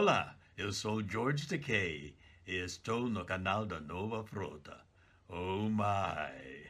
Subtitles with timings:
[0.00, 2.14] Olá, eu sou George Takei
[2.46, 4.78] e estou no canal da Nova Frota.
[5.28, 6.64] Oh my!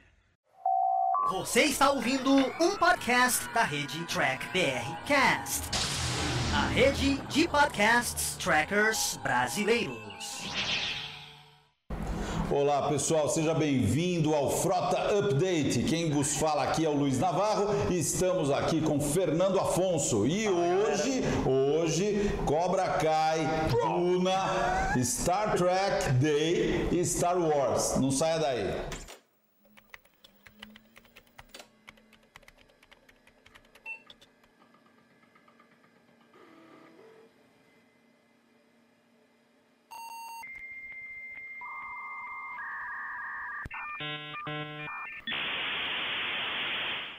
[1.30, 5.62] Você está ouvindo um podcast da rede Track BR Cast,
[6.52, 10.50] a rede de podcasts trackers brasileiros.
[12.50, 15.84] Olá pessoal, seja bem-vindo ao Frota Update.
[15.84, 20.26] Quem vos fala aqui é o Luiz Navarro e estamos aqui com Fernando Afonso.
[20.26, 21.22] E hoje, hoje,
[22.44, 23.38] Cobra Kai,
[23.70, 27.96] Duna, Star Trek Day e Star Wars.
[27.96, 29.00] Não saia daí.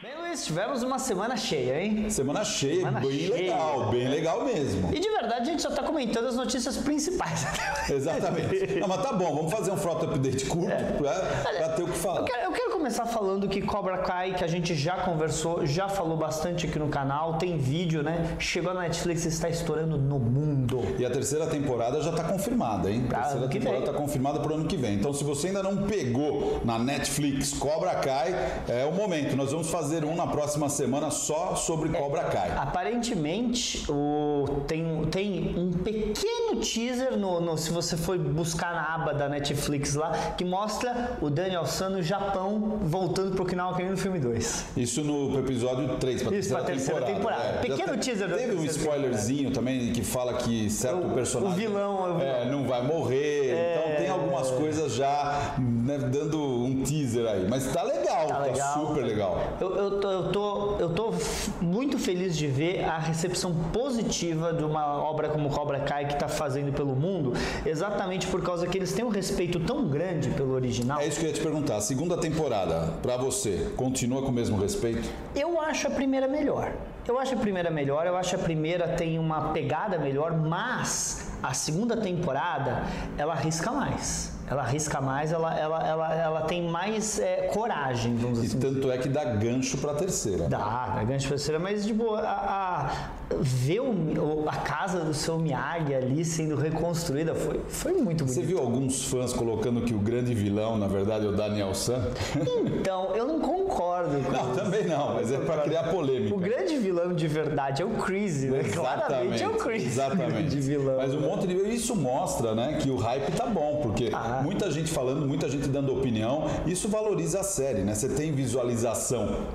[0.01, 2.09] Bem, Luiz, tivemos uma semana cheia, hein?
[2.09, 3.33] Semana cheia, Semana bem cheia.
[3.35, 4.89] legal, bem legal mesmo.
[4.91, 7.45] E de verdade a gente só tá comentando as notícias principais.
[7.87, 8.65] Exatamente.
[8.81, 11.13] Não, mas tá bom, vamos fazer um Frota Update curto pra,
[11.53, 12.23] pra ter o que Eu falar.
[12.23, 16.17] quero, eu quero começar falando que Cobra Kai, que a gente já conversou, já falou
[16.17, 18.35] bastante aqui no canal, tem vídeo, né?
[18.39, 20.79] Chegou na Netflix e está estourando no mundo.
[20.97, 23.03] E a terceira temporada já está confirmada, hein?
[23.05, 24.95] A Pra terceira temporada está confirmada para o ano que vem.
[24.95, 28.33] Então, se você ainda não pegou na Netflix Cobra Kai,
[28.67, 29.35] é o momento.
[29.35, 32.49] Nós vamos fazer um na próxima semana só sobre Cobra Kai.
[32.57, 39.13] Aparentemente, o, tem, tem um pequeno teaser no, no- se você for buscar na aba
[39.13, 43.97] da Netflix lá, que mostra o Daniel San no Japão voltando pro final que no
[43.97, 44.65] filme 2.
[44.77, 47.53] Isso no episódio 3, para Isso, pra terceira temporada.
[47.55, 51.53] já Pequeno te- teaser Teve um terceira spoilerzinho também que fala que certo O- personagem
[51.67, 52.21] o vilão, é o vilão.
[52.21, 53.49] é, não vai morrer.
[53.51, 53.75] É.
[53.85, 55.55] Então tem algumas coisas já
[55.97, 57.47] né, dando um teaser aí.
[57.49, 58.87] Mas tá legal, tá, Tá legal.
[58.87, 59.43] super legal.
[59.59, 61.13] Eu, eu, tô, eu, tô, eu tô
[61.61, 66.27] muito feliz de ver a recepção positiva de uma obra como Cobra Kai que está
[66.27, 67.33] fazendo pelo mundo,
[67.65, 70.99] exatamente por causa que eles têm um respeito tão grande pelo original.
[70.99, 71.77] É isso que eu ia te perguntar.
[71.77, 75.09] A segunda temporada, pra você, continua com o mesmo respeito?
[75.35, 76.71] Eu acho a primeira melhor.
[77.07, 81.51] Eu acho a primeira melhor, eu acho a primeira tem uma pegada melhor, mas a
[81.53, 82.83] segunda temporada
[83.17, 84.31] ela arrisca mais.
[84.51, 88.73] Ela arrisca mais, ela, ela, ela, ela tem mais é, coragem, vamos E dizer assim.
[88.75, 90.49] tanto é que dá gancho pra terceira.
[90.49, 92.91] Dá, dá gancho terceira, mas de boa, a, a-
[93.39, 98.47] ver o- a casa do seu Miyagi ali sendo reconstruída foi, foi muito Você bonito.
[98.49, 102.01] viu alguns fãs colocando que o grande vilão, na verdade, é o Daniel San?
[102.81, 104.59] Então, eu não concordo com Não, isso.
[104.61, 106.35] também não, mas é pra criar polêmica.
[106.35, 108.63] O grande vilão de verdade é o Crazy, né?
[108.65, 109.85] Claramente é o Crazy.
[109.85, 110.49] Exatamente.
[110.51, 110.97] De vilão.
[110.97, 114.40] Mas um monte de isso mostra, né, que o hype tá bom, porque Ah.
[114.41, 117.93] Muita gente falando, muita gente dando opinião, isso valoriza a série, né?
[117.93, 119.47] Você tem visualização.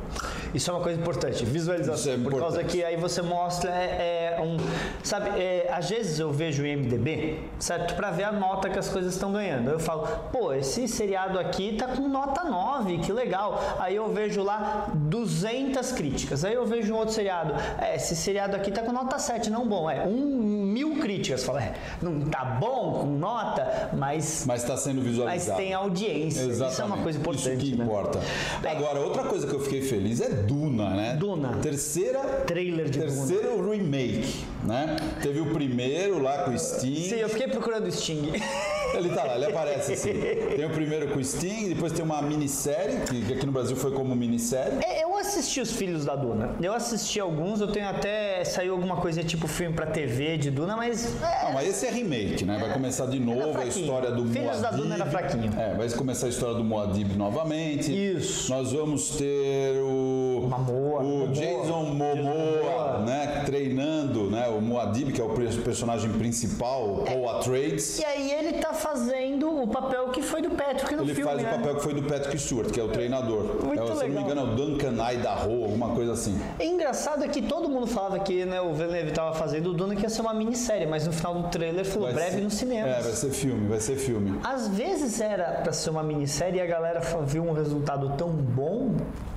[0.54, 2.14] Isso é uma coisa importante, visualização.
[2.14, 2.78] Isso é por causa importante.
[2.78, 4.56] que aí você mostra é, é, um.
[5.02, 7.94] Sabe, é, às vezes eu vejo o IMDB, certo?
[7.94, 9.70] Pra ver a nota que as coisas estão ganhando.
[9.70, 13.76] Eu falo, pô, esse seriado aqui tá com nota 9, que legal.
[13.78, 16.44] Aí eu vejo lá 200 críticas.
[16.44, 19.66] Aí eu vejo um outro seriado, é, esse seriado aqui tá com nota 7, não
[19.66, 19.90] bom.
[19.90, 21.44] É, um mil críticas.
[21.44, 24.44] Fala, é, não tá bom com nota, mas.
[24.46, 25.50] Mas está sendo visualizado.
[25.50, 26.42] Mas tem audiência.
[26.42, 26.72] Exatamente.
[26.72, 27.48] Isso é uma coisa importante.
[27.48, 27.84] Isso que né?
[27.84, 28.20] importa.
[28.64, 31.16] Agora, outra coisa que eu fiquei feliz é Duna, né?
[31.18, 31.58] Duna.
[31.62, 32.20] Terceira.
[32.46, 34.96] Trailer de Terceiro remake, né?
[35.22, 37.08] Teve o primeiro lá com o Sting.
[37.08, 38.32] Sim, eu fiquei procurando o Sting.
[38.98, 40.12] Ele tá lá, ele aparece assim.
[40.56, 43.90] Tem o primeiro com o Sting, depois tem uma minissérie, que aqui no Brasil foi
[43.92, 44.78] como minissérie.
[44.84, 46.54] É, Eu assisti os Filhos da Duna.
[46.62, 48.44] Eu assisti alguns, eu tenho até.
[48.44, 51.14] Saiu alguma coisa tipo filme pra TV de Duna, mas.
[51.22, 52.58] é, Não, mas esse é remake, né?
[52.58, 54.82] Vai começar de novo a história do Filhos da Muad'Dib.
[54.82, 55.52] Duna era fraquinho.
[55.58, 57.90] É, vai começar a história do Muad'Dib novamente.
[57.92, 58.50] Isso.
[58.52, 61.00] Nós vamos ter o Momoa.
[61.00, 61.28] o Momoa.
[61.28, 67.30] Jason Momoa, né, treinando, né, o Muad'Dib, que é o per- personagem principal, o Paul
[67.30, 67.98] Atreides.
[68.00, 71.30] E aí ele tá fazendo o papel que foi do Patrick no Ele filme.
[71.30, 71.48] faz né?
[71.52, 73.64] o papel que foi do Patrick Stewart, que é o treinador.
[73.64, 74.22] Muito é, se eu não me legal.
[74.24, 76.38] engano, é o Duncan Idaho, alguma coisa assim.
[76.58, 79.94] É engraçado é que todo mundo falava que né, o Villeneuve tava fazendo o Duna
[79.94, 82.50] que ia ser uma minissérie, mas no final do trailer falou Vai breve ser- no
[82.50, 82.88] cinema.
[82.88, 84.38] É, vai ser filme, vai ser filme.
[84.42, 88.92] Às vezes era pra ser uma minissérie e a galera viu um resultado tão bom,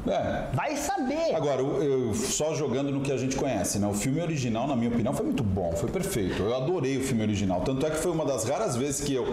[0.08, 0.48] É.
[0.54, 1.36] vai saber.
[1.36, 3.88] Agora, eu, eu- só jogando no que a gente conhece, né?
[3.88, 6.42] O filme original, na minha opinião, foi muito bom, foi perfeito.
[6.42, 7.62] Eu adorei o filme original.
[7.62, 9.26] Tanto é que foi uma das raras vezes que eu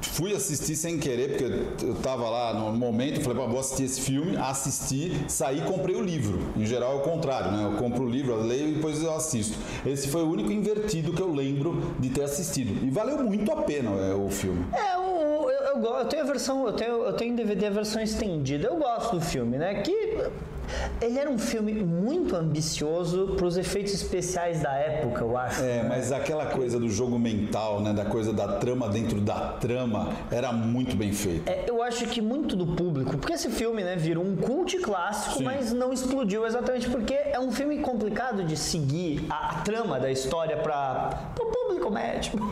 [0.00, 4.00] fui assistir sem querer, porque eu tava lá no momento, falei, "Pô, vou assistir esse
[4.00, 6.40] filme, assisti, saí e comprei o livro.
[6.56, 7.64] Em geral é o contrário, né?
[7.64, 9.56] Eu compro o livro, eu leio e depois eu assisto.
[9.84, 12.84] Esse foi o único invertido que eu lembro de ter assistido.
[12.84, 14.64] E valeu muito a pena é, o filme.
[14.72, 15.15] É, o-
[15.84, 18.68] eu, eu, tenho a versão, eu tenho, eu tenho em DVD a versão estendida.
[18.68, 19.74] Eu gosto do filme, né?
[19.82, 20.18] Que
[21.00, 25.62] Ele era um filme muito ambicioso para os efeitos especiais da época, eu acho.
[25.62, 27.92] É, mas aquela coisa do jogo mental, né?
[27.92, 31.48] Da coisa da trama dentro da trama, era muito bem feito.
[31.48, 35.38] É, eu acho que muito do público, porque esse filme, né, virou um cult clássico,
[35.38, 35.44] Sim.
[35.44, 40.10] mas não explodiu exatamente porque é um filme complicado de seguir a, a trama da
[40.10, 42.32] história para o público médio.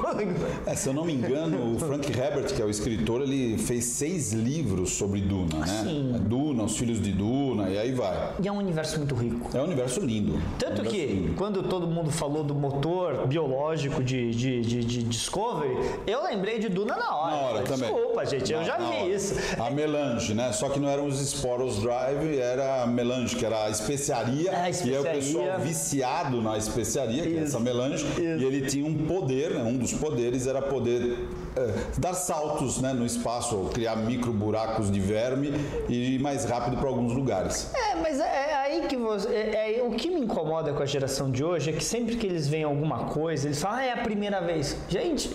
[0.67, 3.85] É, se eu não me engano, o Frank Herbert, que é o escritor, ele fez
[3.85, 5.67] seis livros sobre Duna, né?
[5.85, 6.13] Sim.
[6.27, 8.33] Duna, os filhos de Duna, e aí vai.
[8.43, 9.51] e é um universo muito rico.
[9.57, 10.41] É um universo lindo.
[10.59, 11.35] Tanto Um universo que, lindo.
[11.35, 15.77] quando todo mundo falou do motor biológico de, de, de, de Discovery,
[16.07, 17.31] eu lembrei de Duna na hora.
[17.37, 17.93] Na hora também.
[17.93, 19.09] Desculpa, gente, eu já vi hora.
[19.09, 19.24] isso.
[19.59, 20.53] A melange, né?
[20.53, 24.51] Só que não eram os Sporos Drive, era a melange, que era a especiaria.
[24.51, 25.13] É, a E aí o especiaria.
[25.13, 27.45] pessoal viciado na especiaria, que é Isso.
[27.57, 28.05] essa melange.
[28.05, 28.21] Isso.
[28.21, 29.63] E ele tinha um poder, né?
[29.63, 31.19] Um dos poderes era poder
[31.57, 35.53] é, dar saltos né, no espaço, ou criar micro buracos de verme
[35.89, 37.71] e ir mais rápido para alguns lugares.
[37.75, 39.29] É, mas é, é aí que você.
[39.29, 42.27] É, é- o que me incomoda com a geração de hoje é que sempre que
[42.27, 44.77] eles veem alguma coisa, eles falam, ah, é a primeira vez.
[44.89, 45.31] Gente,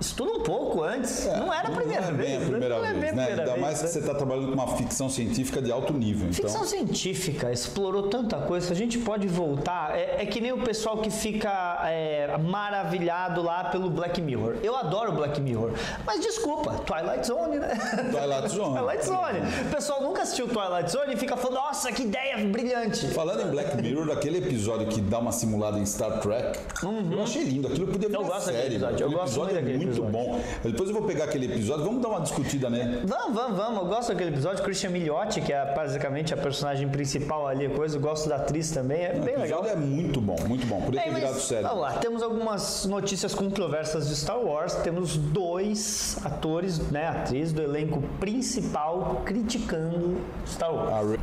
[0.00, 1.26] estuda um pouco antes.
[1.26, 2.42] não era a primeira não é bem vez.
[2.42, 3.22] a primeira não é vez, bem a né?
[3.24, 3.90] primeira Ainda vez, mais que né?
[3.90, 6.28] você está trabalhando com uma ficção científica de alto nível.
[6.28, 9.96] Então, Ficção científica explorou tanta coisa, a gente pode voltar.
[9.96, 14.56] É, é que nem o pessoal que fica é, maravilhado lá pelo Black Mirror.
[14.62, 15.72] Eu adoro Black Mirror,
[16.06, 17.70] mas desculpa, Twilight Zone, né?
[18.10, 18.78] Twilight Zone.
[18.78, 19.66] Twilight Zone.
[19.66, 23.08] O pessoal nunca assistiu Twilight Zone e fica falando, nossa, que ideia brilhante.
[23.08, 27.42] Falando em Black Mirror, aquele episódio que dá uma simulada em Star Trek, eu achei
[27.42, 27.66] lindo.
[27.68, 28.26] Aquilo podia virar Uhum.
[28.26, 28.74] Eu gosto daquele série.
[28.76, 30.40] episódio, eu gosto muito episódio é daquele muito bom.
[30.64, 33.00] Depois eu vou pegar aquele episódio, vamos dar uma discutida nele.
[33.04, 33.82] Vamos, vamos, vamos.
[33.82, 34.62] Eu gosto daquele episódio.
[34.64, 37.96] Christian Milioti, que é basicamente a personagem principal ali, coisa.
[37.96, 39.02] Eu gosto da atriz também.
[39.04, 39.64] É O bem legal.
[39.66, 40.80] é muito bom, muito bom.
[40.82, 41.62] Podia ter virado mas, série.
[41.62, 44.74] vamos lá, temos algumas notícias controversas de Star Wars.
[44.76, 50.92] Temos dois atores, né, atriz do elenco principal criticando Star Wars.
[50.92, 51.20] A Rey-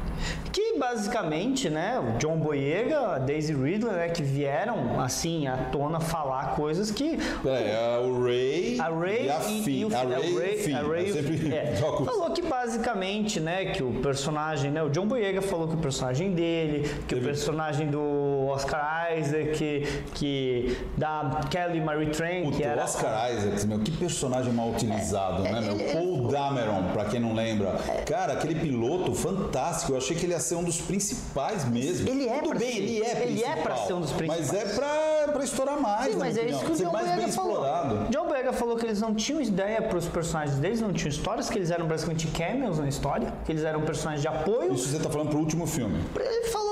[0.52, 6.00] Que basicamente, né, o John Boyega, a Daisy Ridley, né, que vieram assim à tona
[6.00, 9.63] falar coisas que É, é o Ray, a Ray e a Finn.
[9.68, 10.75] e o a Ray, a Ray, e o Finn.
[10.75, 11.56] a Ray o sempre.
[11.56, 15.75] É, troco- falou que basicamente, né, que o personagem, né, o John Boyega falou que
[15.75, 19.83] o personagem dele, que o personagem do Oscar Isaac, que,
[20.13, 24.69] que da Kelly Marie Tran, Puta, que o era Oscar Isaacs, meu, que personagem mal
[24.69, 25.77] utilizado, né, meu?
[25.94, 27.71] Paul Dameron, pra quem não lembra.
[28.06, 32.07] Cara, aquele piloto fantástico, eu achei que ele ia ser um dos principais mesmo.
[32.09, 32.77] Ele é Tudo pra bem, ser.
[32.77, 34.51] ele é Ele é principal, pra ser um dos principais.
[34.51, 37.51] Mas é pra, pra estourar mais, Sim, mas é isso que o John Boyega falou.
[37.54, 38.07] explorado.
[38.47, 41.57] Boyega falou que eles não tinham ideia para os personagens deles, não tinham histórias, que
[41.57, 44.73] eles eram basicamente cameos na história, que eles eram personagens de apoio.
[44.73, 45.99] Isso você tá falando pro último filme.
[46.15, 46.67] Ele falou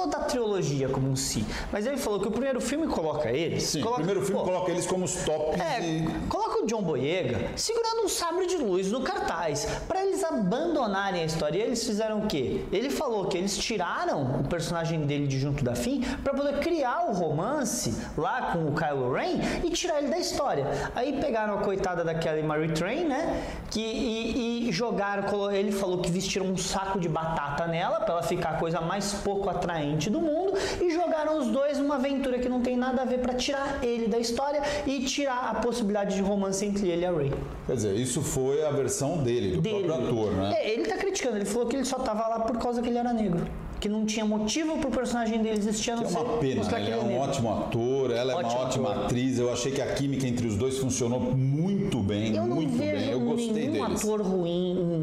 [0.00, 3.64] falou da trilogia como um si, mas ele falou que o primeiro filme coloca eles.
[3.64, 6.08] Sim, coloca, o primeiro filme pô, coloca eles como os tops É, e...
[6.28, 11.24] coloca o John Boyega segurando um sabre de luz no cartaz para eles abandonarem a
[11.24, 11.58] história.
[11.58, 12.64] E eles fizeram o quê?
[12.72, 17.10] Ele falou que eles tiraram o personagem dele de junto da Finn para poder criar
[17.10, 20.66] o romance lá com o Kylo Ren e tirar ele da história.
[20.94, 23.42] Aí pegaram a coitada da Kelly Marie Tran, né?
[23.70, 28.22] Que, e, e jogaram, ele falou que vestiram um saco de batata nela para ela
[28.22, 32.48] ficar a coisa mais pouco atraente do mundo e jogaram os dois numa aventura que
[32.48, 36.22] não tem nada a ver para tirar ele da história e tirar a possibilidade de
[36.22, 37.32] romance entre ele e a Ray.
[37.66, 39.84] Quer dizer, isso foi a versão dele, do Dele.
[39.84, 40.54] próprio ator, né?
[40.58, 42.98] É, ele tá criticando, ele falou que ele só tava lá por causa que ele
[42.98, 43.46] era negro.
[43.80, 46.68] Que não tinha motivo pro personagem dele existir Que é uma pena, né?
[46.82, 47.22] ele é ele um negro.
[47.22, 49.04] ótimo ator, ela é Ótimo uma ótima ator.
[49.06, 49.38] atriz.
[49.38, 53.08] Eu achei que a química entre os dois funcionou muito bem, Eu não muito bem.
[53.10, 54.04] Eu gostei nenhum deles.
[54.04, 54.98] ator ruim em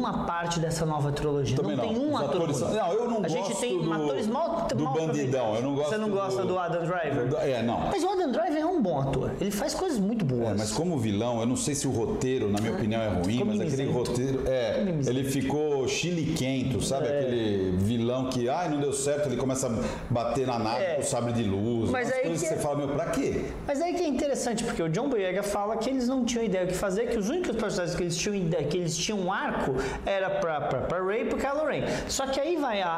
[0.00, 1.56] nenhuma parte dessa nova trilogia.
[1.56, 1.92] Também não, não.
[1.94, 4.66] tem um Os ator atores não, eu não A gente gosto tem do- atores mal,
[4.74, 7.34] do mal bandidão, eu não gosto Você não gosta do- do Adam Driver?
[7.42, 7.80] É, não.
[7.80, 9.32] Mas o Adam Driver é um bom ator.
[9.40, 10.48] Ele faz coisas muito boas.
[10.48, 13.32] É, mas como vilão, eu não sei se o roteiro, na minha opinião, é ruim,
[13.38, 14.42] ficou mas aquele roteiro.
[14.46, 17.06] É, ele ficou chiliquento, sabe?
[17.08, 17.20] É.
[17.20, 19.70] Aquele vilão que, ai, não deu certo, ele começa a
[20.12, 20.94] bater na nave É.
[20.94, 21.90] com o sabre de luz.
[21.90, 23.44] Mas aí coisas que que é- você fala, meu, pra quê?
[23.66, 26.64] Mas aí que é interessante, porque o John Boyega fala que eles não tinham ideia
[26.66, 29.32] do que fazer, que os únicos personagens que eles tinham ideia, que eles tinham um
[29.32, 29.74] arco,
[30.06, 30.58] era pra
[31.04, 31.82] Ray e pro Kylo Ren.
[32.08, 32.88] Só que aí vai a,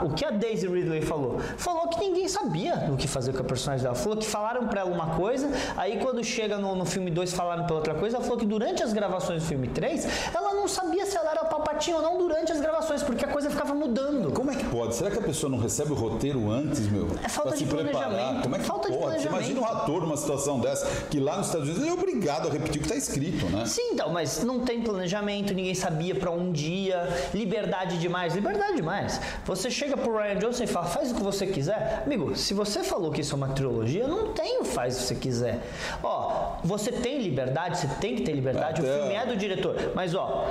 [0.00, 1.38] a- o que a Daisy Ridley falou.
[1.56, 3.94] Falou que ninguém sabia o que fazer com a personagem dela.
[3.94, 7.64] Falou que falaram pra ela uma coisa, aí quando chega no, no filme 2 falaram
[7.66, 11.04] pra outra coisa, ela falou que durante as gravações do filme 3, ela não sabia
[11.04, 14.32] se ela era Palpatine ou não durante as gravações, porque a coisa ficava mudando.
[14.32, 14.94] Como é que pode?
[14.94, 17.06] Será que a pessoa não recebe o roteiro antes, meu?
[17.22, 18.08] É falta pra de se preparar?
[18.08, 18.42] planejamento.
[18.42, 19.04] Como é que Falta de pode?
[19.04, 19.36] Planejamento.
[19.42, 22.50] imagina um ator numa situação dessa, que lá nos Estados Unidos ele é obrigado a
[22.50, 23.66] repetir o que está escrito, né?
[23.66, 29.20] Sim, então, mas não tem planejamento, ninguém sabia pra um dia, liberdade demais, liberdade demais.
[29.44, 32.02] Você chega pro Ryan Johnson e fala, faz o que você quiser.
[32.06, 35.04] Amigo, se você falou que isso é uma trilogia, não tem o faz o que
[35.04, 35.60] você quiser.
[36.02, 39.92] Ó, você tem liberdade, você tem que ter liberdade, Até- o filme é do diretor.
[39.94, 40.46] Mas ó,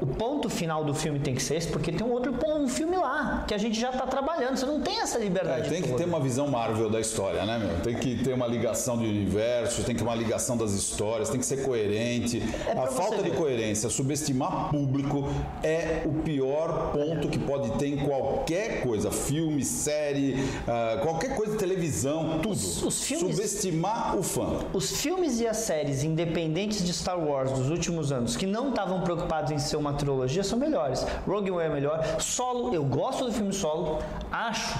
[0.00, 2.96] o ponto final do filme tem que ser esse, porque tem um outro um filme
[2.96, 4.56] lá, que a gente já tá trabalhando.
[4.56, 5.68] Você não tem essa É, liberdade.
[5.68, 6.02] tem que toda.
[6.02, 7.80] ter uma visão Marvel da história, né, meu?
[7.82, 11.38] Tem que ter uma ligação de universo, tem que ter uma ligação das histórias, tem
[11.40, 12.42] que ser coerente.
[12.66, 13.36] É a falta de ver.
[13.36, 15.24] coerência, subestimar público
[15.62, 20.36] é o pior ponto que pode ter em qualquer coisa, filme, série,
[20.66, 22.52] ah, qualquer coisa de televisão, tudo.
[22.52, 24.58] Os- os filmes- Subestimar o fã.
[24.72, 29.00] Os filmes e as séries independentes de Star Wars dos últimos anos, que não estavam
[29.02, 31.06] preocupados em ser uma trilogia, são melhores.
[31.26, 32.04] Rogue One é melhor.
[32.20, 33.98] Solo, eu gosto do filme Solo,
[34.30, 34.78] acho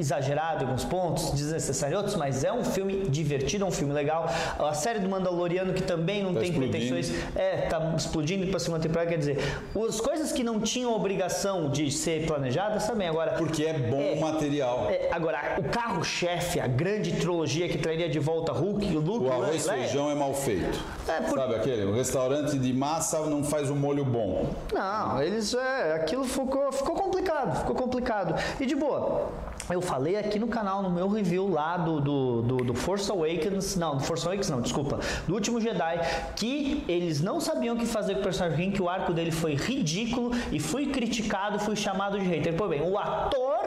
[0.00, 3.92] exagerado em alguns pontos, desnecessário em outros, mas é um filme divertido, é um filme
[3.92, 4.28] legal.
[4.58, 6.78] A série do Mandaloriano, que também não Tá tem explodindo.
[6.78, 9.38] pretensões, é, tá explodindo para segunda temporada, quer dizer,
[9.88, 13.08] as coisas que não tinham obrigação de ser planejadas também.
[13.08, 14.14] Agora, Porque é bom É.
[14.16, 14.88] material.
[14.90, 19.32] é, agora, o carro-chefe, a grande trilogia que traria de volta Hulk, o Luke, O
[19.32, 20.78] arroz e feijão é mal feito.
[21.08, 21.84] É, por- Sabe aquele?
[21.84, 24.46] O restaurante de massa não faz um molho bom.
[24.72, 28.34] Não, eles é, aquilo ficou, ficou complicado, ficou complicado.
[28.60, 29.28] E de boa,
[29.76, 33.76] eu falei aqui no canal, no meu review lá do, do, do, do Force Awakens,
[33.76, 36.00] não, do Force Awakens não, desculpa, do último Jedi,
[36.36, 39.54] que eles não sabiam o que fazer com o personagem que o arco dele foi
[39.54, 42.54] ridículo e fui criticado, fui chamado de hater.
[42.56, 43.58] Pois bem, o ator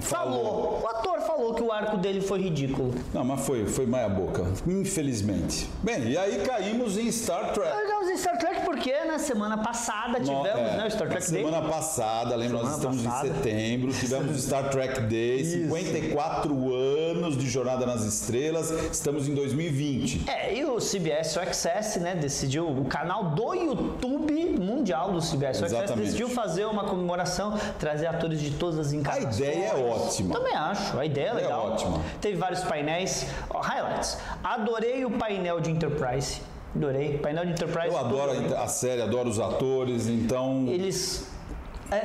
[0.00, 0.82] falou, Falou.
[0.82, 2.94] o ator falou que o arco dele foi ridículo.
[3.12, 5.68] Não, mas foi, foi meia boca, infelizmente.
[5.82, 7.76] Bem, e aí caímos em Star Trek.
[7.76, 11.30] Chegamos em Star Trek porque na semana passada tivemos É, né, o Star na Trek
[11.32, 11.42] Day.
[11.44, 13.28] semana passada, lembra, nós Semana estamos passada.
[13.28, 19.34] em setembro, tivemos o Star Trek Day, 54 anos de Jornada nas Estrelas, estamos em
[19.34, 20.28] 2020.
[20.30, 25.62] É, e o CBS All Access, né, decidiu, o canal do YouTube mundial do CBS
[25.62, 29.38] All Access decidiu fazer uma comemoração, trazer atores de todas as A encarnações.
[29.38, 30.34] ideia é ótima.
[30.34, 31.72] Também acho, a ideia é É legal.
[31.72, 32.00] ótima.
[32.20, 34.18] Teve vários painéis, Ó, highlights.
[34.42, 36.40] Adorei o painel de Enterprise,
[36.74, 37.18] adorei.
[37.18, 37.88] Painel de Enterprise.
[37.88, 41.33] Eu adoro a, série, adoro os atores, então eles é,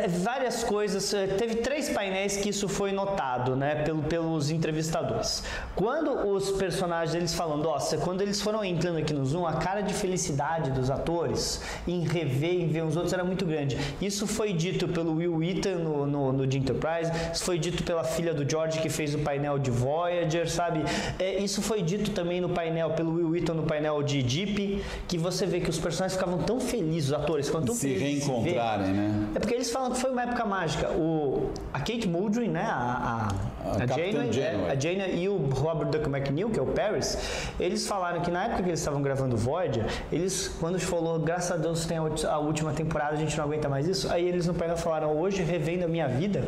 [0.07, 5.43] várias coisas é, teve três painéis que isso foi notado né pelo, pelos entrevistadores.
[5.75, 9.81] Quando os personagens eles falando nossa quando eles foram entrando aqui no zoom a cara
[9.81, 13.77] de felicidade dos atores em rever em ver os outros era muito grande.
[14.01, 18.03] Isso foi dito pelo Will Wheaton no, no, no de Enterprise isso foi dito pela
[18.03, 20.83] filha do George que fez o painel de Voyager sabe?
[21.17, 25.17] É, isso foi dito também no painel pelo Will Wheaton no painel de Deep que
[25.17, 29.27] você vê que os personagens ficavam tão felizes os atores tão se reencontrarem, né?
[29.35, 30.89] É porque eles falam que foi uma época mágica.
[30.91, 32.65] O, a Kate Mulgrew, né?
[32.65, 33.29] A,
[33.63, 34.65] a, A a Janeway, Janeway.
[34.67, 37.17] é, a Janeway e o Robert Duck McNeil, que é o Paris,
[37.59, 41.57] eles falaram que na época que eles estavam gravando Voyager, eles, quando falou, graças a
[41.57, 44.77] Deus tem a última temporada, a gente não aguenta mais isso, aí eles no painel
[44.77, 46.43] falaram, hoje, revendo a minha vida,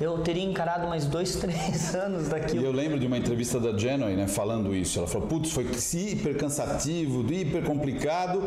[0.00, 2.64] eu teria encarado mais dois, três anos E daquilo.
[2.64, 4.98] eu lembro de uma entrevista da Janeway, né, falando isso.
[4.98, 8.42] Ela falou, putz, foi hiper cansativo, hiper complicado,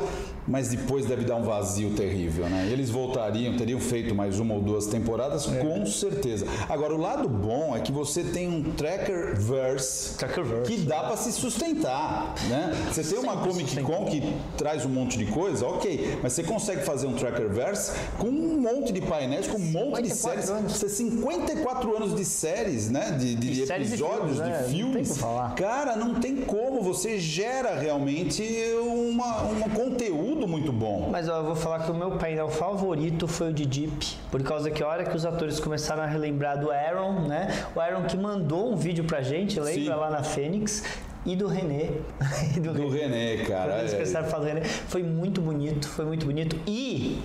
[0.48, 2.67] mas depois deve dar um vazio terrível, né?
[2.70, 5.58] E eles voltariam, teriam feito mais uma ou duas temporadas, É.
[5.60, 6.46] com certeza.
[6.70, 11.32] Agora, o lado bom é que você tem um Trackerverse Trackerverse, que dá pra se
[11.32, 12.72] sustentar, né?
[12.91, 13.82] Você tem uma Sempre Comic.
[13.84, 18.27] Con que traz um monte de coisa, ok, mas você consegue fazer um Trackerverse com
[18.27, 20.50] um monte de painéis, com um monte de 54 séries.
[20.50, 20.74] anos.
[20.74, 23.12] Você 54 anos de séries, né?
[23.12, 24.46] De, de E séries e episódios, filmes, né?
[24.46, 25.10] de Não tem filmes.
[25.12, 25.56] o que falar.
[25.56, 26.82] Cara, não tem como.
[26.82, 28.44] Você gera realmente
[28.82, 31.10] uma, um conteúdo muito bom.
[31.12, 34.42] Mas ó, eu vou falar que o meu painel favorito foi o de Deep, por
[34.44, 37.48] causa que a hora que os atores começaram a relembrar do Aaron, né?
[37.76, 40.00] O Aaron que mandou um vídeo pra gente, lembra Sim.
[40.00, 40.84] lá na Fênix,
[41.26, 41.90] e do René.
[42.56, 43.72] E do, Do René, cara.
[43.72, 43.96] Quando eles é.
[43.96, 46.56] começaram a falar do René, foi muito bonito, foi muito bonito.
[46.68, 47.20] E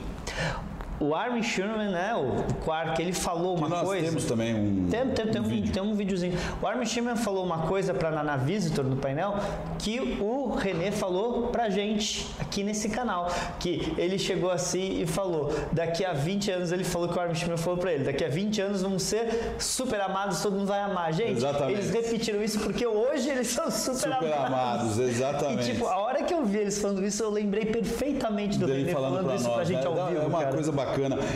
[1.00, 2.14] o Armin Sherman, né?
[2.14, 4.04] O Quark, ele falou uma nós coisa.
[4.07, 5.73] temos também um, Tem, tem, tem, um um, vídeo.
[5.73, 6.38] tem um videozinho.
[6.62, 9.35] O Armin Shimmer falou uma coisa pra Nana Visitor no painel
[9.78, 13.28] que o René falou pra gente aqui nesse canal.
[13.59, 17.35] Que ele chegou assim e falou: daqui a 20 anos, ele falou que o Armin
[17.35, 20.80] Shimmer falou pra ele: daqui a 20 anos vamos ser super amados, todo mundo vai
[20.80, 21.12] amar.
[21.14, 21.73] Gente, Exatamente.
[21.80, 25.71] eles repetiram isso porque hoje eles são super, Super amados, exatamente.
[25.71, 28.80] E tipo, a hora que eu vi eles falando isso, eu lembrei perfeitamente do dele
[28.80, 29.87] René falando, falando, pra isso nós, pra gente né?
[29.87, 30.21] ao Dá- vivo.
[30.23, 30.52] É uma cara.
[30.52, 30.90] coisa bacana.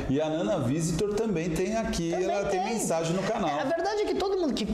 [0.08, 2.60] E a Nana Visitor também tem aqui, Também ela tem.
[2.62, 2.74] tem.
[2.74, 3.60] mensagem no canal.
[3.60, 4.66] A verdade é que todo mundo que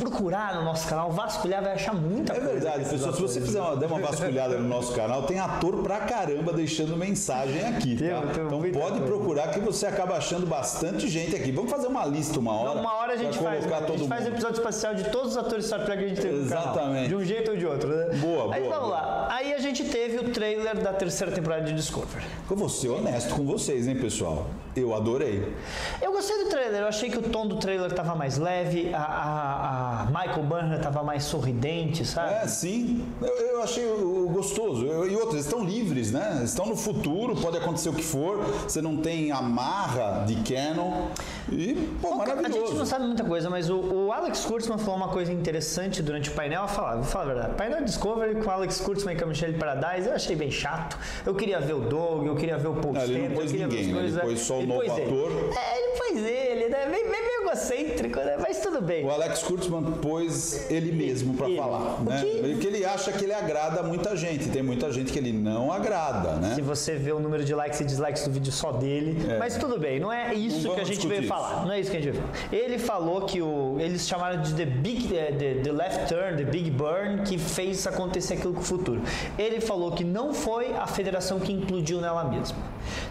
[0.00, 2.52] procurar no nosso canal, vasculhar, vai achar muita É coisa.
[2.52, 3.14] verdade, desses pessoal.
[3.14, 6.96] Se você fizer uma, der uma vasculhada no nosso canal, tem ator pra caramba deixando
[6.96, 8.20] mensagem aqui, Tem, tá?
[8.32, 9.00] tem Então pode coisa.
[9.00, 11.50] procurar que você acaba achando bastante gente aqui.
[11.52, 12.80] Vamos fazer uma lista uma hora.
[12.80, 14.32] Uma hora a gente faz, colocar a todo gente faz mundo.
[14.34, 16.64] episódio especial de todos os atores de Star Trek que a gente teve no canal.
[16.72, 17.08] Exatamente.
[17.08, 18.16] De um jeito ou de outro, né?
[18.18, 19.00] Boa, Aí boa, vamos boa.
[19.00, 19.28] lá.
[19.30, 22.24] Aí a gente teve o trailer da terceira temporada de Discovery.
[22.50, 24.46] Eu vou ser honesto com vocês, hein, pessoal?
[24.74, 25.54] Eu adorei.
[26.02, 28.98] Eu gostei do trailer, eu achei que o tom do trailer tava mais leve, a,
[28.98, 29.75] a, a
[30.08, 32.34] Michael Burnham tava mais sorridente, sabe?
[32.34, 33.04] É, sim.
[33.20, 33.84] Eu, eu achei
[34.32, 34.84] gostoso.
[34.86, 36.40] Eu- e outros, eles estão livres, né?
[36.44, 38.38] Estão no futuro, pode acontecer o que for.
[38.66, 41.08] Você não tem amarra de canon.
[41.50, 42.66] E, pô, A maravilhoso.
[42.66, 46.30] gente não sabe muita coisa, mas o, o Alex Kurtzman falou uma coisa interessante durante
[46.30, 46.62] o painel.
[46.62, 47.54] Eu falar, vou falar a verdade.
[47.54, 50.98] Painel Discovery com o Alex Kurtzman e com a Michelle Paradise, eu achei bem chato.
[51.24, 53.68] Eu queria ver o Doug, eu queria ver o Paul Não, ele não pôs ninguém,
[53.68, 53.80] né?
[53.80, 54.22] Ele coisas.
[54.22, 54.90] pôs só o Ele novo ele.
[54.90, 55.30] ator.
[55.56, 56.86] É, ele pôs ele, né?
[56.90, 57.10] Bem
[57.56, 58.36] egocêntrico, né?
[58.38, 59.04] Mas tudo bem.
[59.04, 61.56] O Alex Kurtzman pôs ele mesmo pra Ele.
[61.56, 62.20] falar, O né?
[62.22, 64.48] que- Porque ele acha que ele agrada muita gente.
[64.48, 66.54] Tem muita gente que ele não agrada, né?
[66.54, 69.16] Se você vê o número de likes e dislikes do vídeo só dele.
[69.30, 69.38] É.
[69.38, 71.56] Mas tudo bem, não é isso Não que a gente veio discutir falar.
[71.58, 71.66] isso.
[71.66, 72.48] Não é isso que a gente veio falar.
[72.52, 73.76] Ele falou que o.
[73.80, 77.86] Eles chamaram de The Big eh, the, the Left Turn, The Big Burn, que fez
[77.86, 79.02] acontecer aquilo com o futuro.
[79.38, 82.56] Ele falou que não foi a federação que implodiu nela mesma.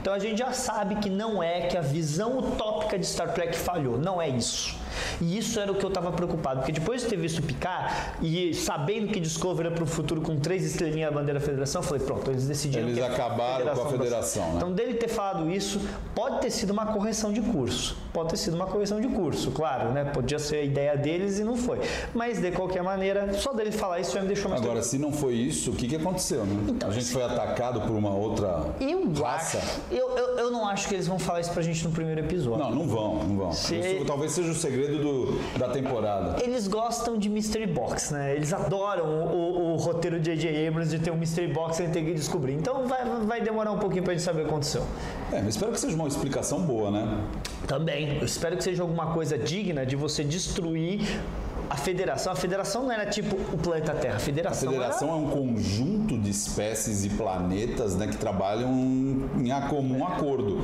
[0.02, 3.56] Então a gente já sabe que não é que a visão utópica de Star Trek
[3.58, 3.98] falhou.
[3.98, 4.76] Não é isso.
[5.22, 8.54] E isso era o que eu estava preocupado, porque depois de ter visto picar e
[8.54, 11.88] sabendo que Discovery era para o futuro com três estrelinhas da bandeira da federação, eu
[11.88, 14.54] falei, pronto, eles decidiram Eles é acabaram com a federação, né?
[14.58, 15.80] Então, dele ter falado isso,
[16.14, 17.96] pode ter sido uma correção de curso.
[18.14, 20.06] Pode ter sido uma correção de curso, claro, né?
[20.06, 21.80] Podia ser a ideia deles e não foi.
[22.14, 25.12] Mas, de qualquer maneira, só dele falar isso já me deixou mais Agora, se não
[25.12, 26.56] foi isso, o que, que aconteceu, né?
[26.70, 29.58] Então, a gente foi atacado por uma outra Eu raça.
[29.58, 29.80] acho.
[29.92, 32.60] Eu, eu, eu não acho que eles vão falar isso pra gente no primeiro episódio.
[32.64, 33.52] Não, não vão, não vão.
[33.52, 35.05] Se- Isso talvez seja o segredo do-
[35.58, 36.42] da temporada.
[36.44, 38.36] Eles gostam de Mystery Box, né?
[38.36, 40.68] Eles adoram o, o- roteiro de J.J.
[40.68, 42.54] Abrams de ter um Mystery Box e ter que descobrir.
[42.54, 44.84] Então vai, vai demorar um pouquinho pra gente saber o que aconteceu.
[45.32, 47.24] É, mas espero que seja uma explicação boa, né?
[47.68, 48.18] Também.
[48.20, 51.02] Eu espero que seja alguma coisa digna de você destruir
[51.70, 52.32] a federação.
[52.32, 54.14] A federação não era tipo o planeta Terra.
[54.14, 59.50] A A federação, federação é um conjunto de espécies e planetas né, que trabalham em
[59.70, 60.62] comum acordo.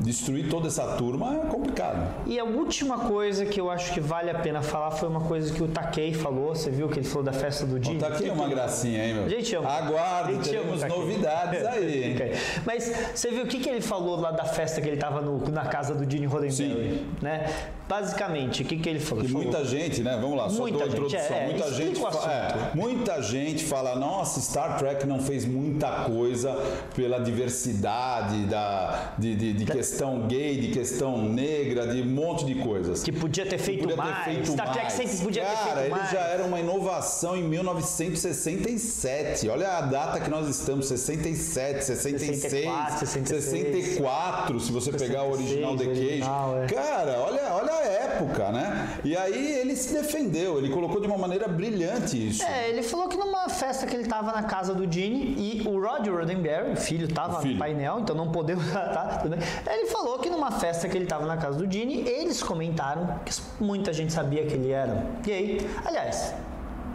[0.00, 2.06] Destruir toda essa turma é complicado.
[2.26, 5.52] E a última coisa que eu acho que vale a pena falar foi uma coisa
[5.52, 6.54] que o Takei falou.
[6.54, 7.98] Você viu que ele falou da festa do Jimmy?
[7.98, 9.28] Tá aqui uma gracinha, hein, meu?
[9.28, 9.68] Gente ama.
[9.70, 10.98] Aguarde, A gente ama teremos o Takei.
[10.98, 12.32] novidades aí.
[12.64, 15.38] Mas você viu o que, que ele falou lá da festa que ele tava no-
[15.50, 17.04] na casa do Gene Roddenberry?
[17.22, 17.46] Né?
[17.88, 19.22] Basicamente, o que, que ele falou?
[19.22, 20.18] E Ele falou- muita gente, né?
[20.20, 21.36] Vamos lá, só Muita dou a gente, introdução.
[21.36, 25.88] é, é, muita, gente o é, muita gente fala, nossa, Star Trek não fez muita
[26.04, 26.56] coisa
[26.94, 32.56] pela diversidade da, de, de- de questão gay, de questão negra, de um monte de
[32.56, 33.02] coisas.
[33.04, 34.16] Que podia ter feito podia mais.
[34.18, 34.92] ter feito Star Trek mais.
[34.94, 36.10] sempre podia Cara, ter feito ele mais.
[36.10, 39.48] já era uma inovação em 1967.
[39.48, 43.62] Olha a data que nós estamos, 67, 66, 64, 66.
[43.72, 46.00] 64, se você pegar o original 66, The Cage.
[46.10, 46.66] original, é.
[46.66, 48.98] Cara, olha, olha a época, né?
[49.04, 52.42] E aí ele se defendeu, ele colocou de uma maneira brilhante isso.
[52.42, 55.80] É, ele falou que numa festa que ele tava na casa do Gene e o
[55.80, 57.54] Roger Roddenberry, o filho, tava O filho.
[57.54, 59.46] no painel, então não podemos tá, tudo bem.
[59.76, 63.32] Ele falou que numa festa que ele tava na casa do Gene, eles comentaram que
[63.60, 65.60] muita gente sabia que ele era gay.
[65.84, 66.34] Aliás,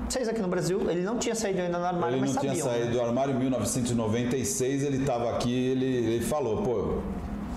[0.10, 2.56] vocês aqui no Brasil, ele não tinha saído ainda do armário, Ele mas não tinha
[2.56, 2.68] sabiam.
[2.68, 2.92] saído né?
[2.94, 6.98] do armário em 1996, ele estava aqui, ele, ele falou, pô,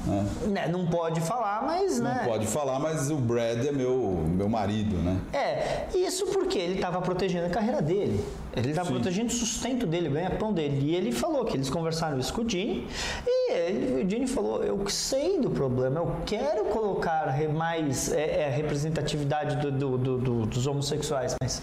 [0.06, 0.26] né?
[0.46, 2.22] Né, Não pode falar, mas, não né?
[2.26, 5.18] pode falar, mas o Brad é meu, meu marido, né?
[5.32, 8.22] É, isso porque ele estava protegendo a carreira dele.
[8.56, 10.90] Ele estava protegendo o sustento dele, o ganha-pão dele.
[10.90, 12.86] E ele falou que eles conversaram isso com o Gene.
[13.26, 18.48] E ele, o Gene falou: Eu sei do problema, eu quero colocar mais é, é,
[18.50, 21.60] representatividade do- do- do- do- dos homossexuais, mas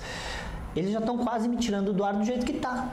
[0.75, 2.89] eles já estão quase me tirando do ar do jeito que tá.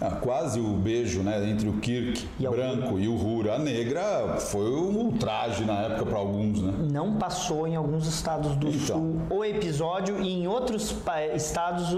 [0.00, 4.36] Ah, quase o beijo né, entre o Kirk E branco e o Hura a negra
[4.38, 6.72] foi um ultraje na época para alguns, né?
[6.92, 8.96] Não passou em alguns estados do Então.
[8.96, 10.94] sul o episódio e em outros
[11.34, 11.88] estados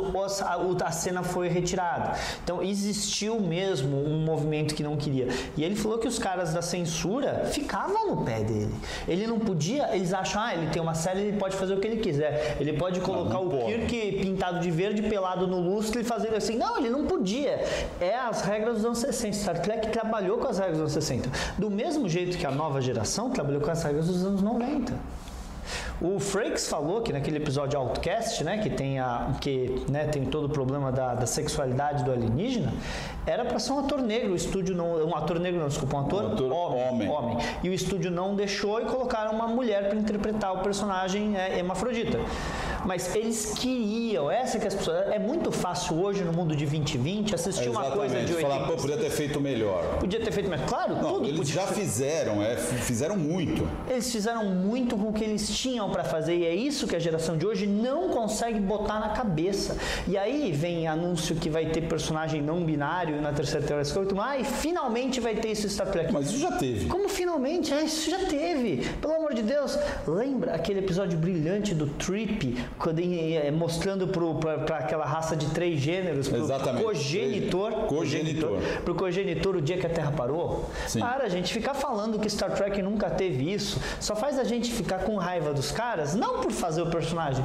[0.85, 2.15] a, cena foi retirada.
[2.43, 5.29] Então existiu mesmo um movimento que não queria.
[5.57, 8.75] E ele falou que os caras da censura ficavam no pé dele.
[9.07, 11.87] Ele não podia, eles acham, ah, ele tem uma série, ele pode fazer o que
[11.87, 12.57] ele quiser.
[12.61, 13.87] Ele pode colocar não o pode.
[13.87, 16.57] Kirk pintado de verde, pelado no lustre e fazer assim.
[16.57, 17.61] Não, ele não podia.
[18.00, 19.37] É as regras dos anos 60.
[19.37, 21.31] Star Trek trabalhou com as regras dos anos 60.
[21.59, 24.92] Do mesmo jeito que a nova geração trabalhou com as regras dos anos 90.
[26.00, 30.46] O Frakes falou que naquele episódio Outcast, né, que tem a que, né, tem todo
[30.46, 32.72] o problema da, da sexualidade do alienígena,
[33.26, 34.33] era para ser um ator negro.
[34.33, 37.38] O estúdio não, um ator negro, não, desculpa, um ator, Um ator homem.
[37.62, 42.18] E o estúdio não deixou e colocaram uma mulher para interpretar o personagem é, hermafrodita.
[42.85, 47.35] Mas eles queriam, essa que as pessoas, é muito fácil hoje no mundo de 2020
[47.35, 48.49] assistir uma coisa de Exatamente, 80.
[48.49, 49.99] falar, pô, podia ter feito melhor.
[49.99, 50.62] Podia ter feito mais.
[50.69, 53.69] Claro, Não, tudo eles já fizeram, é, fizeram muito.
[53.88, 56.99] Eles fizeram muito com o que eles tinham para fazer e é isso que a
[56.99, 59.77] geração de hoje não consegue botar na cabeça.
[60.07, 64.09] E aí vem anúncio que vai ter personagem não binário na terceira teoria da escolha.
[64.23, 66.12] Ah, e finalmente vai ter isso Star Trek.
[66.12, 66.87] Mas isso já teve.
[66.87, 67.73] Como finalmente?
[67.73, 68.88] É, isso já teve.
[69.01, 69.79] Pelo amor de Deus.
[70.07, 76.29] Lembra aquele episódio brilhante do Trip quando, é, mostrando para aquela raça de três gêneros,
[76.29, 76.83] pro Exatamente.
[76.85, 78.59] cogenitor, Cogenitor.
[78.85, 80.69] pro cogenitor o dia que a Terra parou.
[80.88, 81.01] Sim.
[81.01, 84.73] Para, a gente ficar falando que Star Trek nunca teve isso, só faz a gente
[84.73, 87.45] ficar com raiva dos caras, não por fazer o personagem,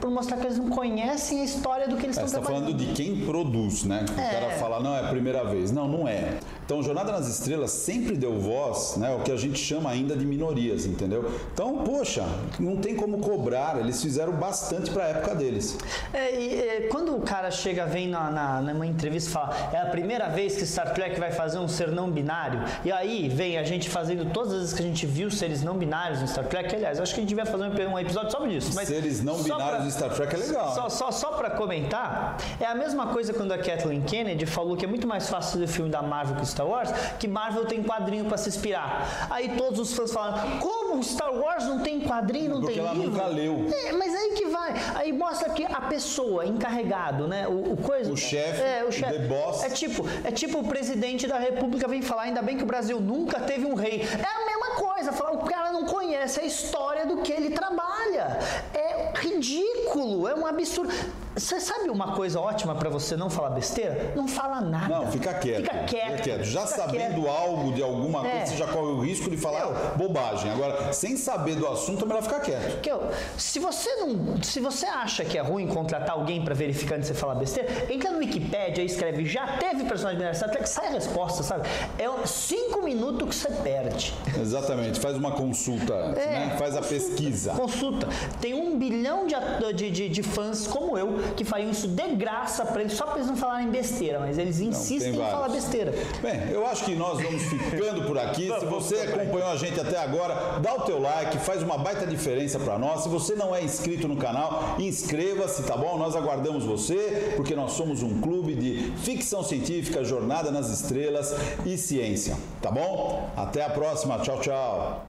[0.00, 2.40] por mostrar que eles não conhecem a história do que eles É, estão você está
[2.40, 2.76] trabalhando.
[2.76, 4.04] falando de quem produz, né?
[4.16, 4.30] O É.
[4.30, 5.70] cara fala, não, é a primeira vez.
[5.70, 6.38] Não, não é.
[6.72, 9.14] Então, Jornada nas Estrelas sempre deu voz, né?
[9.14, 11.30] O que a gente chama ainda de minorias, entendeu?
[11.52, 12.24] Então, poxa,
[12.58, 13.78] não tem como cobrar.
[13.78, 15.76] Eles fizeram bastante para a época deles.
[16.14, 19.82] É, e, é, quando o cara chega, vem na, na, numa entrevista e fala é
[19.82, 23.58] a primeira vez que Star Trek vai fazer um ser não binário, e aí vem
[23.58, 26.46] a gente fazendo todas as vezes que a gente viu seres não binários no Star
[26.46, 28.72] Trek, aliás, acho que a gente devia fazer um, episódio só disso.
[28.74, 30.74] Mas Seres não binários pra- de Star Trek é legal.
[30.74, 34.86] Só, só, só pra comentar, é a mesma coisa quando a Kathleen Kennedy falou que
[34.86, 38.24] é muito mais fácil fazer filme da Marvel que Star Wars, que Marvel tem quadrinho
[38.26, 39.26] pra se inspirar.
[39.30, 42.92] Aí todos os fãs falaram, como Star Wars não tem quadrinho, não Porque tem ela
[42.94, 43.10] livro?
[43.10, 43.66] nunca leu.
[43.72, 44.72] É, mas aí que vai.
[44.94, 47.46] Aí mostra que a pessoa encarregado, né?
[47.48, 48.12] O, o coisa.
[48.12, 49.16] O chefe, é, o chefe.
[49.64, 53.00] É tipo, é tipo o presidente da República vem falar, ainda bem que o Brasil
[53.00, 54.02] nunca teve um rei.
[54.02, 55.12] É a mesma coisa.
[55.12, 58.38] Falar, o cara não conhece a história do que ele trabalha.
[58.74, 60.92] É ridículo, é um absurdo.
[61.34, 64.12] Você sabe uma coisa ótima pra você não falar besteira?
[64.14, 64.88] Não fala nada.
[64.88, 65.62] Não, fica quieto.
[65.62, 66.44] Fica quieto.
[66.44, 67.28] Já fica sabendo quieto.
[67.28, 68.46] algo de alguma coisa, É.
[68.46, 70.50] você já corre o risco de falar bobagem.
[70.52, 72.80] Agora, sem saber do assunto, é melhor ficar quieto.
[72.80, 73.02] Que eu-
[73.38, 77.14] se você não, se você acha que é ruim contratar alguém pra verificar antes de
[77.14, 80.88] você falar besteira, entra no Wikipedia e escreve já teve personagem binário Star Trek, sai
[80.88, 81.66] a resposta, sabe?
[81.98, 84.14] É cinco minutos que você perde.
[84.38, 85.00] Exatamente.
[85.00, 86.56] Faz uma consulta, É, né?
[86.58, 87.52] Faz a consulta, pesquisa.
[87.54, 88.06] Consulta.
[88.40, 89.34] Tem um bilhão de,
[89.74, 93.16] de, de, de fãs como eu que fariam isso de graça pra eles, só pra
[93.16, 95.34] eles não falarem besteira, mas eles insistem em vários.
[95.34, 95.92] falar besteira.
[96.20, 98.52] Bem, eu acho que nós vamos ficando por aqui.
[98.58, 102.58] Se você acompanhou a gente até agora, dá o teu like, faz uma baita diferença
[102.58, 103.02] para nós.
[103.02, 105.98] Se você não é inscrito no canal, inscreva-se, tá bom?
[105.98, 111.76] Nós aguardamos você, porque nós somos um clube de ficção científica, jornada nas estrelas e
[111.76, 113.30] ciência, tá bom?
[113.36, 114.18] Até a próxima.
[114.18, 115.04] Tchau, tchau.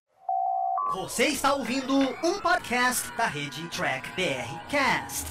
[0.93, 5.25] Você está ouvindo um podcast da rede Track BR Cast,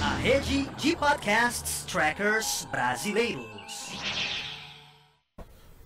[0.00, 3.98] a rede de podcasts trackers brasileiros.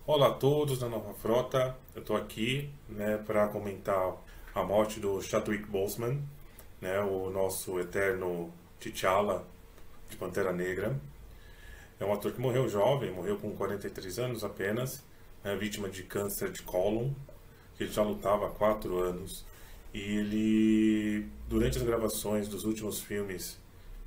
[0.05, 4.15] Olá a todos da Nova Frota, eu estou aqui né, para comentar
[4.53, 6.21] a morte do Chadwick Boseman,
[6.79, 9.43] né, o nosso eterno T'Challa
[10.07, 10.95] de Pantera Negra.
[11.99, 15.03] É um ator que morreu jovem, morreu com 43 anos apenas,
[15.43, 17.09] né, vítima de câncer de cólon,
[17.75, 19.43] que ele já lutava há quatro anos.
[19.91, 23.62] E ele, durante as gravações dos últimos filmes,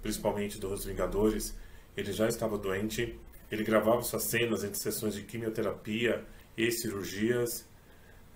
[0.07, 1.53] principalmente dos Vingadores,
[1.97, 3.19] ele já estava doente.
[3.51, 6.25] Ele gravava suas cenas entre sessões de quimioterapia
[6.57, 7.69] e cirurgias.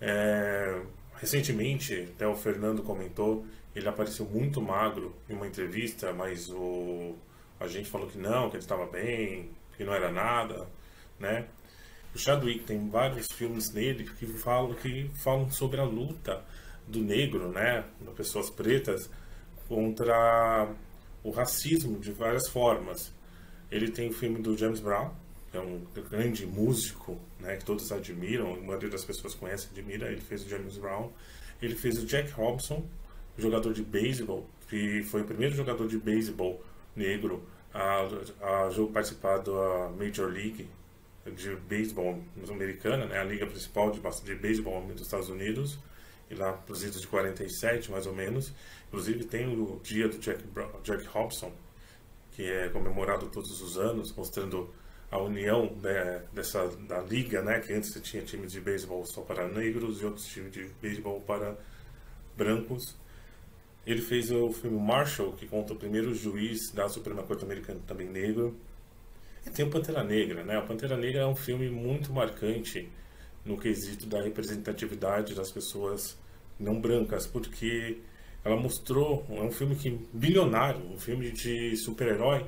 [0.01, 0.81] É,
[1.15, 7.15] recentemente, até o Fernando comentou, ele apareceu muito magro em uma entrevista, mas o
[7.57, 10.67] a gente falou que não, que ele estava bem, que não era nada,
[11.19, 11.45] né?
[12.13, 16.43] O Chadwick tem vários filmes nele que falam que falam sobre a luta
[16.87, 17.85] do negro, né,
[18.17, 19.09] pessoas pretas
[19.67, 20.67] contra
[21.23, 23.11] o racismo de várias formas.
[23.71, 25.11] Ele tem o filme do James Brown,
[25.51, 30.11] que é um grande músico, né, que todos admiram, a maioria das pessoas conhece admira.
[30.11, 31.09] Ele fez o James Brown.
[31.61, 32.83] Ele fez o Jack Robinson,
[33.37, 36.61] jogador de beisebol, que foi o primeiro jogador de beisebol
[36.95, 40.67] negro a, a jogo participar da Major League
[41.25, 45.77] de beisebol americana, né, a liga principal de, de beisebol dos Estados Unidos,
[46.31, 48.53] e lá para os de 47 mais ou menos.
[48.87, 50.43] Inclusive tem o dia do Jack,
[50.83, 51.51] Jack Robinson,
[52.31, 54.73] que é comemorado todos os anos, mostrando
[55.11, 59.47] a união né, dessa da liga, né, que antes tinha times de beisebol só para
[59.47, 61.57] negros e outros times de beisebol para
[62.37, 62.95] brancos.
[63.85, 68.07] Ele fez o filme Marshall, que conta o primeiro juiz da Suprema Corte Americana, também
[68.07, 68.55] negro.
[69.45, 70.59] E tem o Pantera Negra, né?
[70.59, 72.87] O Pantera Negra é um filme muito marcante
[73.43, 76.15] no quesito da representatividade das pessoas
[76.61, 77.97] não brancas, porque
[78.43, 82.45] ela mostrou, é um filme que bilionário, um filme de super-herói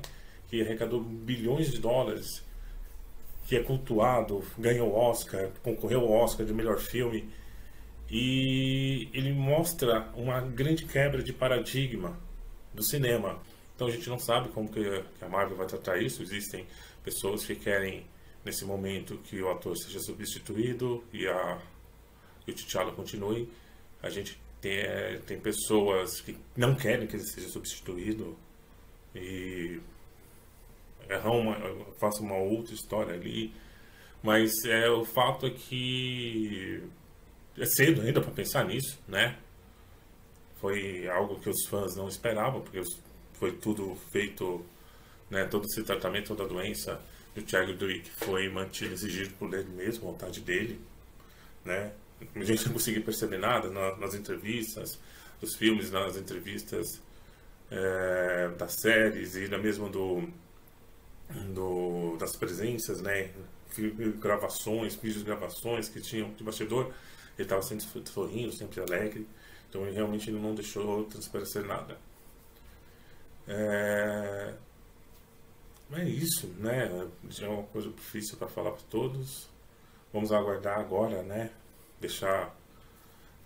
[0.48, 2.42] que arrecadou bilhões de dólares,
[3.46, 7.28] que é cultuado, ganhou Oscar, concorreu ao Oscar de melhor filme
[8.10, 12.18] e ele mostra uma grande quebra de paradigma
[12.72, 13.40] do cinema.
[13.74, 14.80] Então a gente não sabe como que
[15.20, 16.22] a Marvel vai tratar isso.
[16.22, 16.66] Existem
[17.02, 18.06] pessoas que querem
[18.44, 21.58] nesse momento que o ator seja substituído e a
[22.46, 23.50] e o T'Challa continue.
[24.04, 28.36] A gente tem, eh, tem pessoas que não querem que ele seja substituído
[29.14, 29.80] e
[31.08, 31.56] é uma,
[31.98, 33.52] faça uma outra história ali.
[34.22, 36.82] Mas é, o fato é que
[37.58, 39.36] é cedo ainda para pensar nisso, né?
[40.64, 42.80] foi algo que os fãs não esperavam, porque
[43.34, 44.64] foi tudo feito,
[45.28, 46.98] né, todo esse tratamento, toda a doença
[47.34, 50.80] do Chadwick foi mantido, exigido por ele mesmo, vontade dele,
[51.66, 51.92] né?
[52.34, 54.98] A gente não conseguiu perceber nada nas entrevistas,
[55.40, 57.00] dos filmes, nas entrevistas
[57.70, 60.28] é, das séries e mesmo do,
[61.54, 63.30] do, das presenças, né?
[64.20, 66.92] Gravações, vídeos gravações que tinham de bastidor,
[67.36, 69.26] ele estava sempre sorrindo, sempre alegre.
[69.68, 71.98] Então ele realmente não deixou transparecer nada.
[73.48, 74.54] É,
[75.92, 77.08] é isso, né?
[77.40, 79.48] É uma coisa difícil para falar para todos.
[80.12, 81.50] Vamos aguardar agora, né?
[82.04, 82.54] Deixar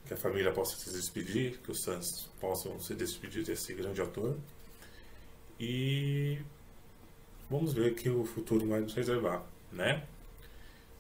[0.05, 4.37] que a família possa se despedir, que os fãs possam se despedir desse grande ator.
[5.61, 6.41] E
[7.49, 10.05] vamos ver o que o futuro vai nos reservar, né?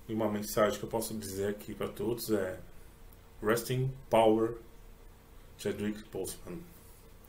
[0.09, 2.61] E uma mensagem que eu posso dizer aqui para todos é
[3.43, 4.55] Resting Power
[5.59, 6.61] Chadwick Boseman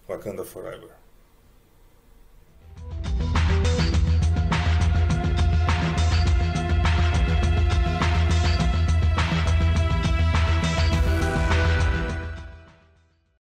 [0.07, 0.98] Wakanda Forever.